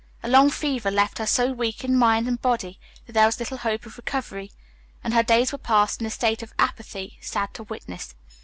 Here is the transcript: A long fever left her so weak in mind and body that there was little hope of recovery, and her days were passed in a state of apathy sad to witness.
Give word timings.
A 0.23 0.27
long 0.27 0.49
fever 0.49 0.89
left 0.89 1.19
her 1.19 1.27
so 1.27 1.51
weak 1.53 1.83
in 1.83 1.95
mind 1.95 2.27
and 2.27 2.41
body 2.41 2.79
that 3.05 3.13
there 3.13 3.27
was 3.27 3.37
little 3.37 3.57
hope 3.59 3.85
of 3.85 3.97
recovery, 3.97 4.51
and 5.03 5.13
her 5.13 5.21
days 5.21 5.51
were 5.51 5.59
passed 5.59 6.01
in 6.01 6.07
a 6.07 6.09
state 6.09 6.41
of 6.41 6.55
apathy 6.57 7.19
sad 7.21 7.53
to 7.53 7.61
witness. 7.65 8.15